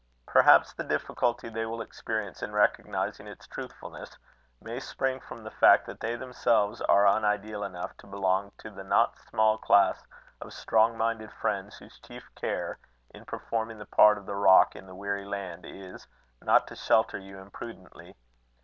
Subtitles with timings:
[0.25, 4.17] Perhaps the difficulty they will experience in recognizing its truthfulness,
[4.59, 8.71] may spring from the fact that they themselves are un ideal enough to belong to
[8.71, 10.03] the not small class
[10.41, 12.79] of strong minded friends whose chief care,
[13.11, 16.07] in performing the part of the rock in the weary land, is
[16.41, 18.15] not to shelter you imprudently.